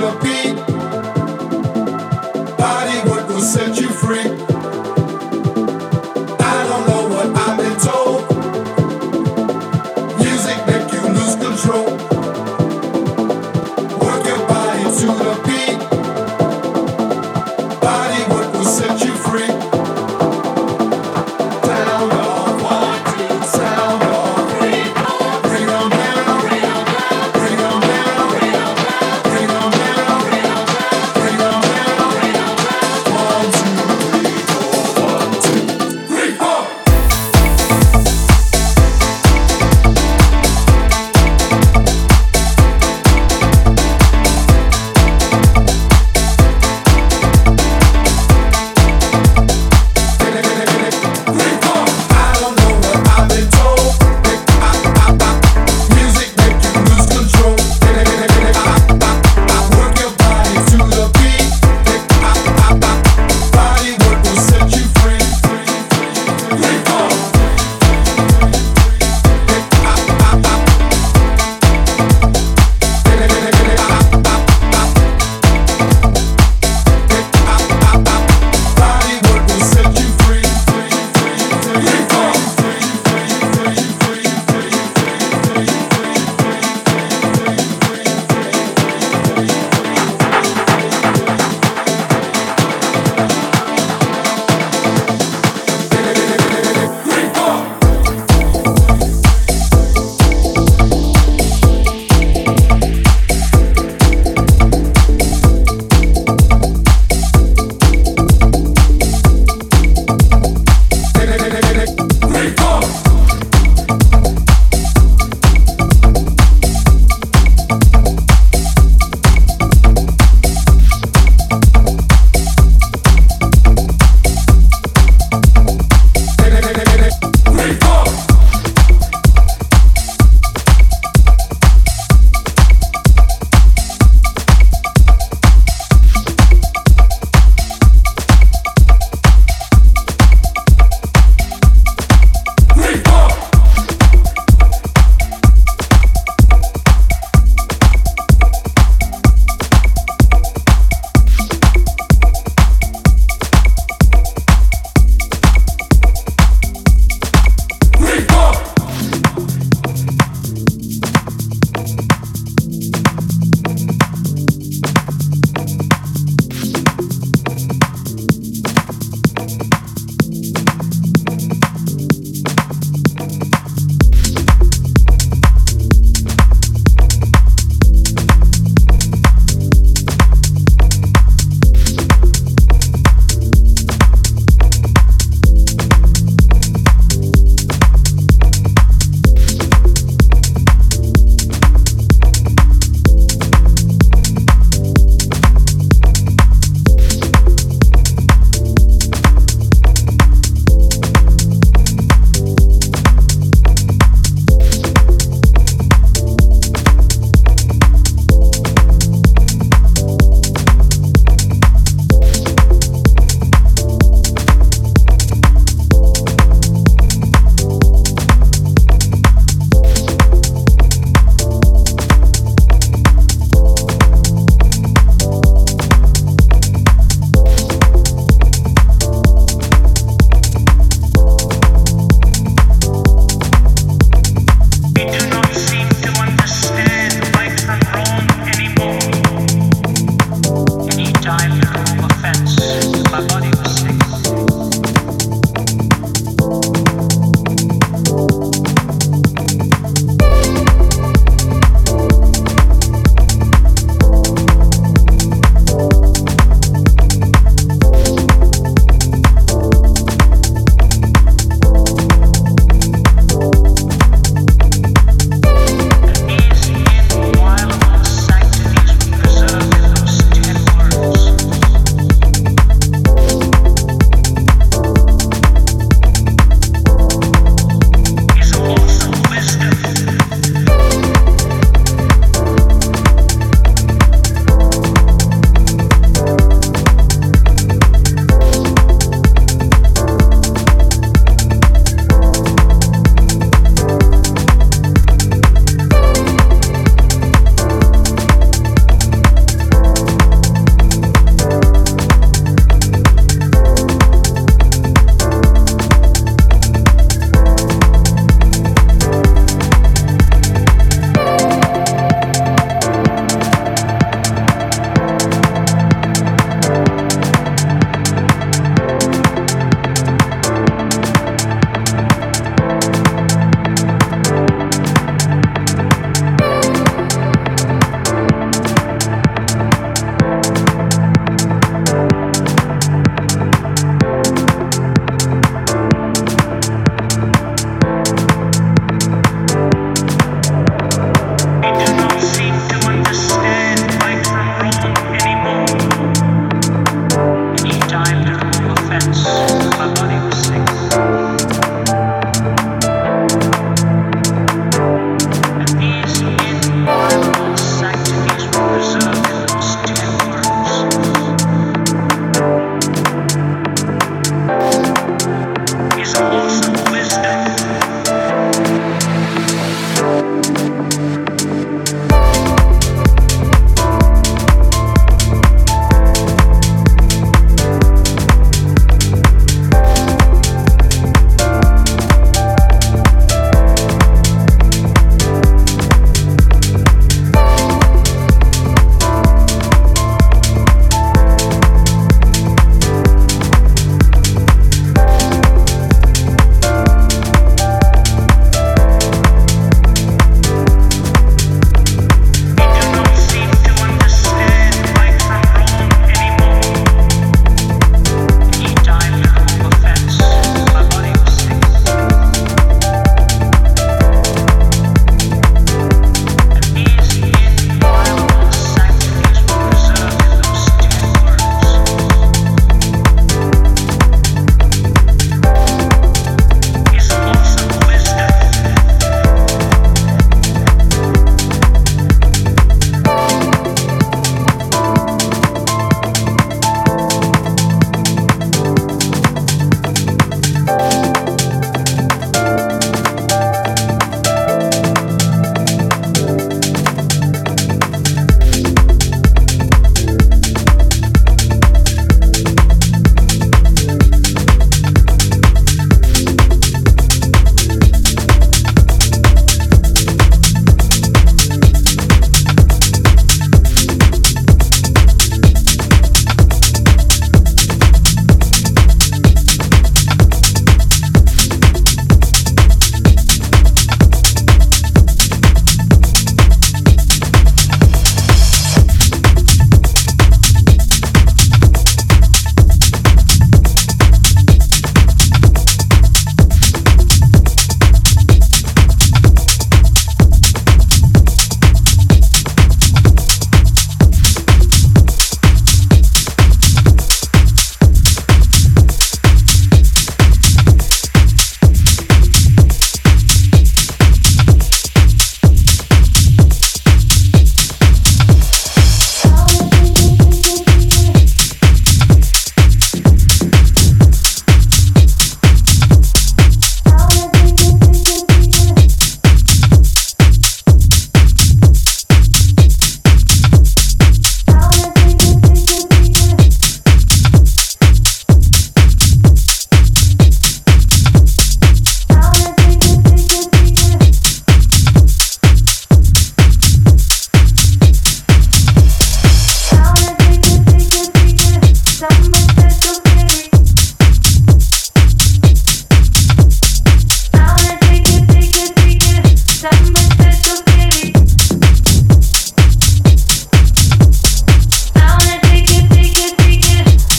[0.00, 0.75] down.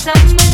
[0.08, 0.47] summer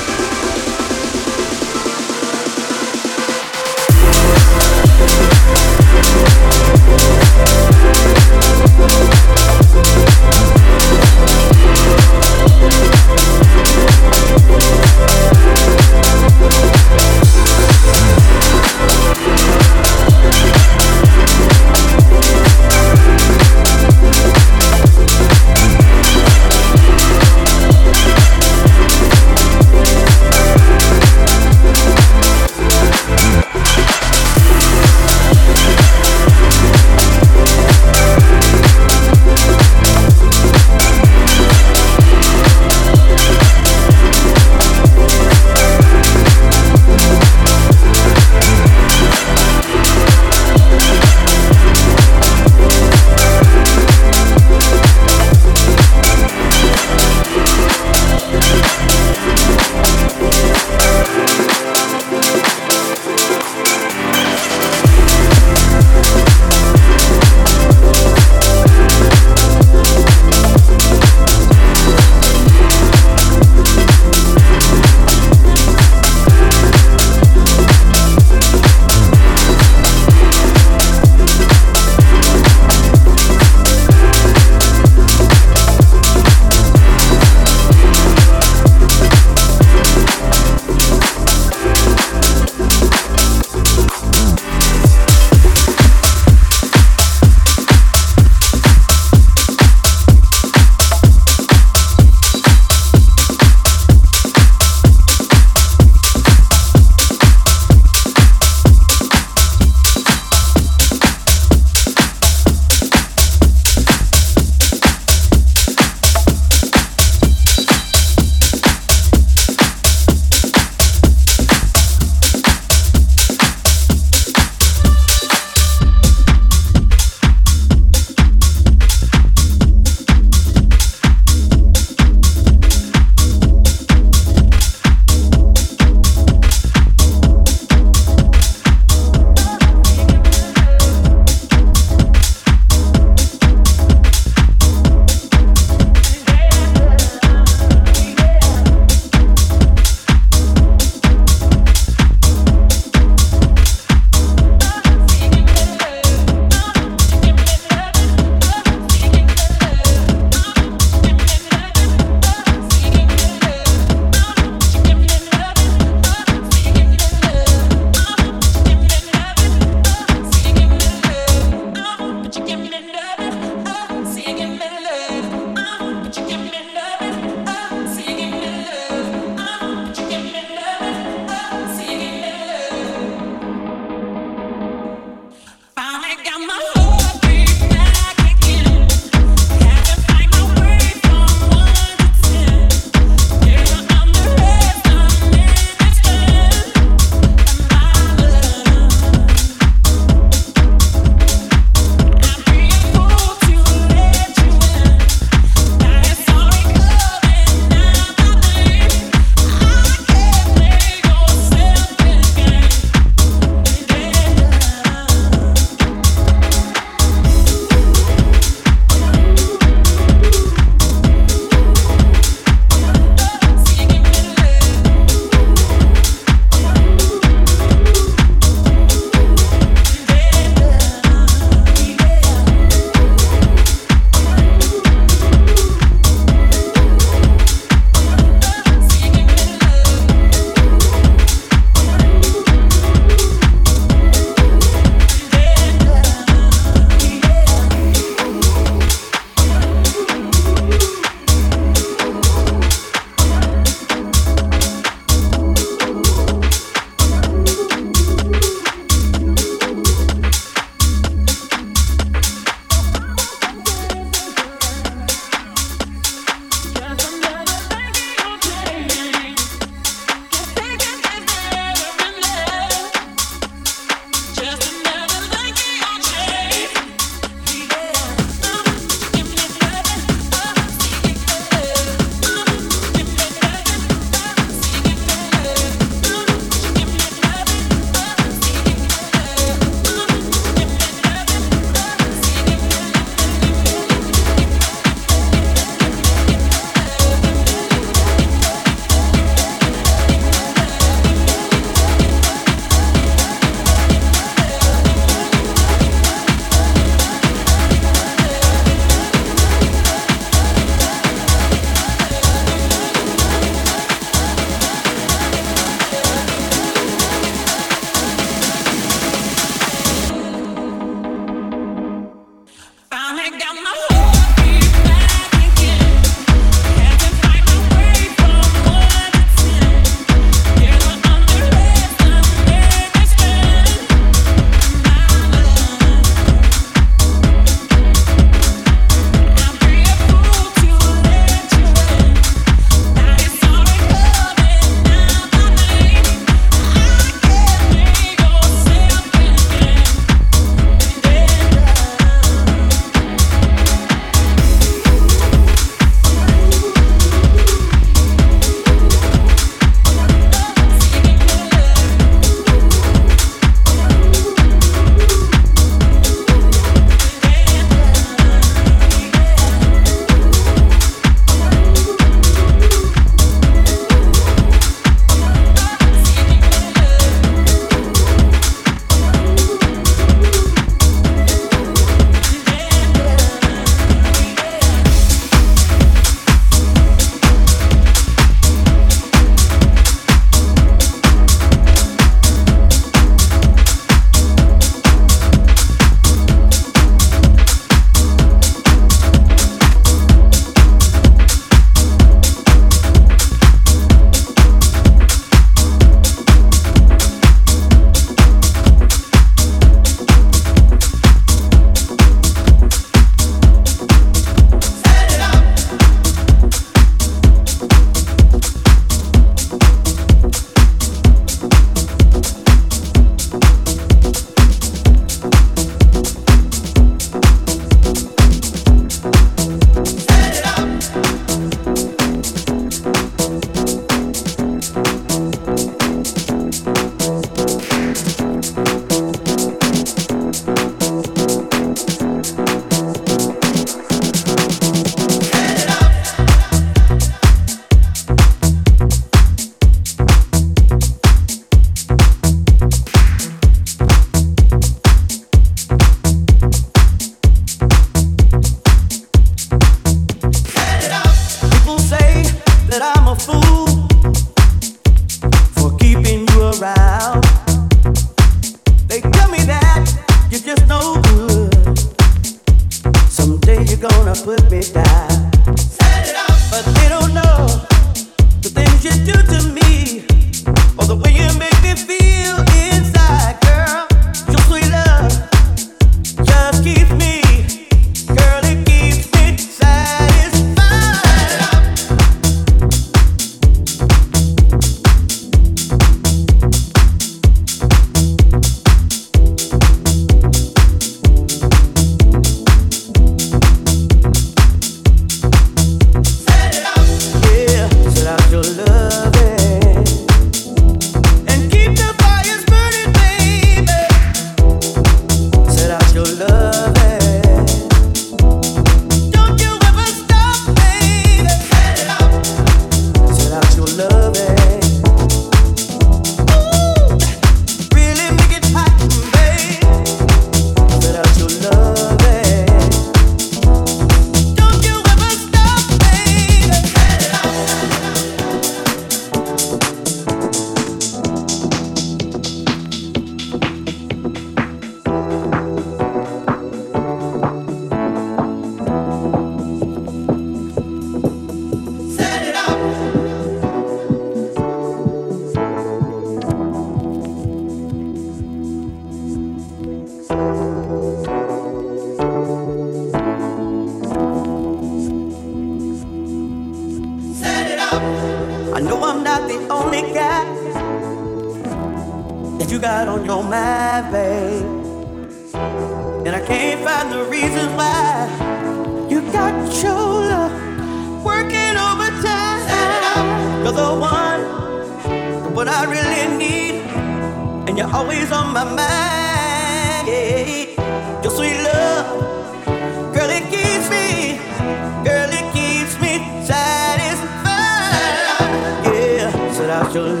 [599.73, 600.00] your